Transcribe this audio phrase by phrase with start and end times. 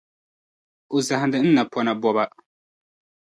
[0.95, 2.25] o zahindi n napɔna bɔba.